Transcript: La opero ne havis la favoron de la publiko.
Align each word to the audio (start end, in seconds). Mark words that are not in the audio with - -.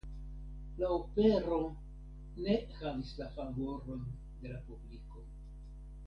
La 0.77 0.87
opero 0.95 1.59
ne 2.45 2.55
havis 2.79 3.11
la 3.21 3.27
favoron 3.35 4.01
de 4.43 4.53
la 4.55 4.63
publiko. 4.71 5.27